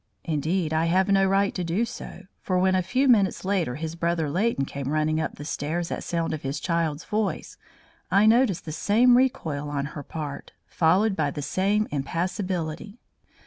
Indeed, 0.23 0.73
I 0.73 0.85
have 0.85 1.09
no 1.09 1.27
right 1.27 1.53
to 1.53 1.63
do 1.63 1.85
so, 1.85 2.23
for 2.41 2.57
when 2.57 2.73
a 2.73 2.81
few 2.81 3.07
minutes 3.07 3.45
later 3.45 3.75
his 3.75 3.93
brother 3.93 4.31
Leighton 4.31 4.65
came 4.65 4.87
running 4.89 5.21
up 5.21 5.35
the 5.35 5.45
stairs 5.45 5.91
at 5.91 6.03
sound 6.03 6.33
of 6.33 6.41
his 6.41 6.59
child's 6.59 7.03
voice, 7.05 7.55
I 8.09 8.25
noticed 8.25 8.65
the 8.65 8.71
same 8.71 9.15
recoil 9.15 9.69
on 9.69 9.85
her 9.93 10.01
part, 10.01 10.53
followed 10.65 11.15
by 11.15 11.29
the 11.29 11.43
same 11.43 11.87
impassibility. 11.91 12.97